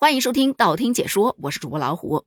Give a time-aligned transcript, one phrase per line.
[0.00, 2.24] 欢迎收听道听解说，我是主播老虎。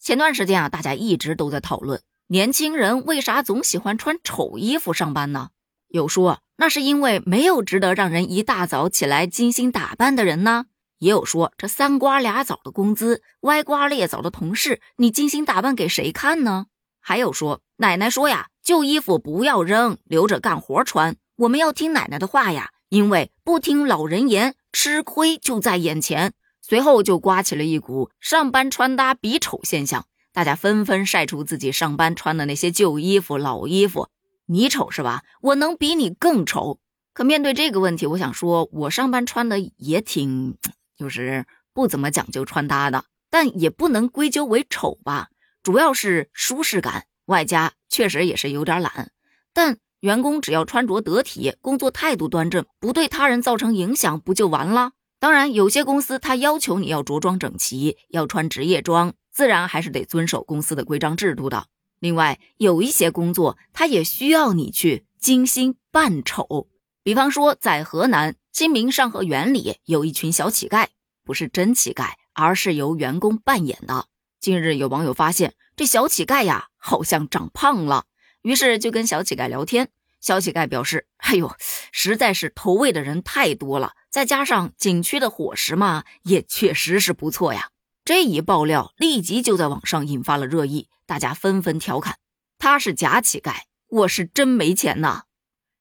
[0.00, 5.50] 前段时间啊，大家一直都在讨论年轻人为啥总喜欢穿丑衣服上班呢？
[5.86, 10.64] 有说那是因为没有值得让人一大早起来精心打扮的人呢，
[10.98, 16.66] 也有说这三瓜俩枣的工资，歪瓜裂枣的同事，你精心打扮给谁看呢？
[17.00, 21.14] 还有说奶奶说呀，旧衣服不要扔，留着干活穿。
[21.36, 26.32] 我们要听奶奶的话呀，因为不听老人言，吃亏就在眼前。
[26.62, 34.08] 随后就刮起了一股上班穿搭比丑现象，大家纷纷晒出自己上班穿的那些旧衣服、老衣服。
[34.46, 35.22] 你丑是吧？
[35.40, 36.78] 我能比你更丑。
[37.12, 40.56] 可面对这个问题，我想说，我上班穿的也挺，
[40.96, 45.28] 就是不怎么讲究穿搭的，但也不能归咎为丑吧，
[45.62, 49.10] 主要是舒适感，外加确实也是有点懒。
[49.52, 54.92] 但员工只要穿着得体，工作态度端正，不对他人造成影响，不就完了？
[55.22, 61.66] 当然，有些公司他要求你要着装整齐，要穿职业装，自然还是得遵守公司的规章制度的。
[62.00, 66.66] 另外，有一些工作他也需要你去精心扮丑。
[67.04, 70.88] 比方说，在河南新民上河园里有一群小乞丐，
[71.24, 74.06] 不是真乞丐，而是由员工扮演的。
[74.40, 78.06] 近日有网友发现这小乞丐呀，好像长胖了，
[78.42, 79.90] 于是就跟小乞丐聊天。
[80.22, 81.54] 小乞丐表示：“哎呦，
[81.90, 87.68] 实在是投喂的人太多了。”再加上景区的伙食嘛，也确实是不错呀。
[88.04, 92.16] 这一爆料立即就在网上引发了热议，大家纷纷调侃
[92.58, 93.52] ：“他是假乞丐，
[93.88, 95.24] 我是真没钱呐。”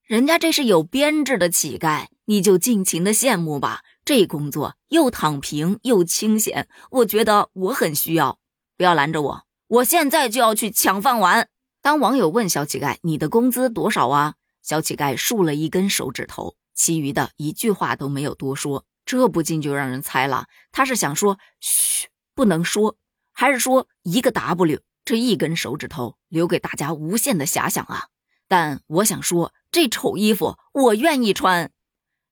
[0.04, 3.82] 人家这是有编制的乞丐，你就尽情的羡慕吧。
[4.04, 8.40] 这工作又躺平又清闲，我觉得我很需要。
[8.76, 11.48] 不要拦着我，我现在就要去抢饭碗。
[11.82, 16.56] 当网友问小乞丐：“你的工资多少啊？”小乞丐竖了一根手指头。
[16.74, 22.98] 其余的一句话都没有多说，这不禁就让人猜了，他是想说嘘，不能说，
[23.34, 24.80] 还是说一个 W？
[25.04, 28.08] 这一根手指头留给大家无限的遐想啊！
[28.48, 31.72] 但我想说，这丑衣服我愿意穿。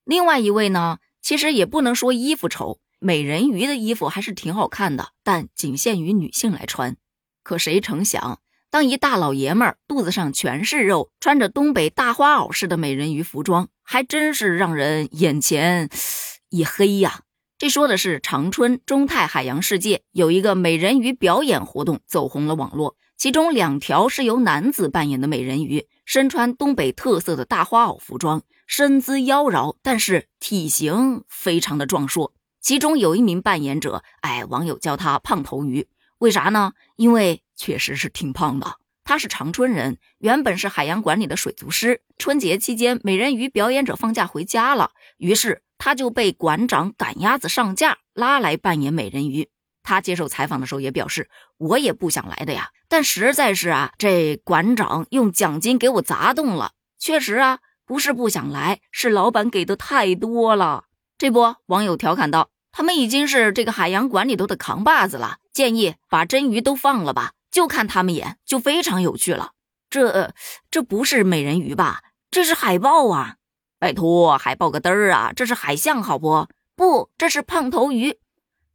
[0.04, 6.98] 另外一位呢，其实也不能说衣服丑，美人鱼的衣服还是挺好看的，但仅限于女性来穿。
[7.44, 8.40] 可谁成想？
[8.72, 15.90] 当一大老爷们儿肚子上全是肉，穿着东北大花袄似的美人鱼服装，还真是让人眼前
[16.52, 17.22] 一黑呀！
[17.58, 32.34] 这说的是长春中泰海洋世界有一个美人鱼表演活动走红了网络，其中两条是由男子扮演的美人鱼，身穿东北特色的大花袄服装，身姿妖娆，但是体型非常的壮硕。
[32.62, 35.88] 其中有一名扮演者，哎，网友叫他胖头鱼，
[36.20, 36.74] 为啥呢？
[36.96, 37.42] 因为。
[37.60, 38.78] 确实是挺胖的。
[39.04, 42.02] 他是长春人，原本是海洋馆里的水族师。
[42.18, 49.50] 春节期间，美人鱼表演者放假回家了，于是他就被馆长赶鸭子上架，拉来扮演美人鱼。
[49.82, 51.28] 他接受采访的时候也表示
[51.58, 56.74] ：“我也不想来的呀，但实在是啊，这馆长用奖金给我砸动了。
[57.00, 60.86] 确实啊，不是不想来，是老板给的太多了。”
[61.18, 69.52] 这不，网友调侃道：“他们已经是这个海洋馆里头的扛把子了，建议把真鱼都放了吧。”就看他们演，就非常有趣了。
[69.90, 70.34] 这
[70.70, 72.02] 这不是美人鱼吧？
[72.30, 73.38] 这是海豹啊！
[73.80, 75.34] 拜托，海豹个嘚儿啊！
[75.36, 76.48] 这是海象，好不？
[76.76, 78.20] 不，这是胖头鱼。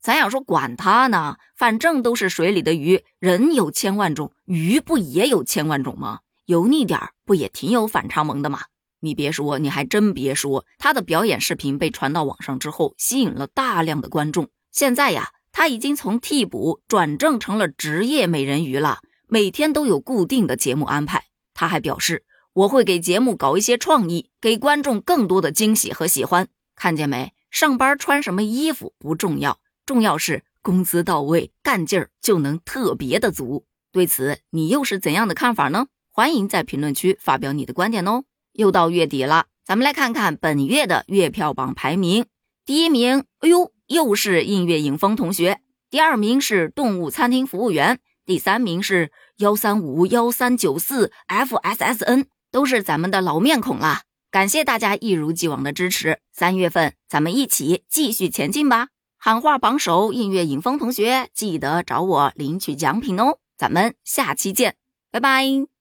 [0.00, 3.04] 咱要说管他呢，反正都是水里的鱼。
[3.20, 6.20] 人有千万种，鱼不也有千万种吗？
[6.46, 8.62] 油腻点儿不也挺有反差萌的吗？
[9.00, 14.48] 你别说，你还真别说，他的表演视频被传到网上之后，吸引了大量的观众。
[14.72, 15.30] 现在呀。
[15.64, 21.24] 他已经从替补转正成了职业美人鱼了，每天都有固定的节目安排。
[21.54, 26.48] 他还表示：“我会给节目搞一些创意，给观众更多的惊喜和喜欢。
[26.76, 27.32] 看见没？
[27.50, 35.86] 上班穿什么衣服不重要，重要是工资到位，干劲儿就能特别的足。”对此，你又是怎样的看法呢？
[36.10, 38.24] 欢迎在评论区发表你的观点哦。
[38.52, 42.26] 又到月底了，咱们来看看本月的月票榜排名。
[42.66, 43.72] 第一名，哎呦！
[43.86, 45.60] 又是映月影风同学，
[45.90, 54.02] 第二名是动物餐厅服务员，第三名是幺三五幺三九四 FSSN，都是咱们的老面孔了。
[54.30, 58.88] 感谢大家一如既往的支持，三月份咱们一起继续前进吧！
[59.16, 63.38] 喊话榜首映月影风同学，记得找我领取奖品哦。
[63.56, 64.74] 咱们下期见，
[65.10, 65.73] 拜拜。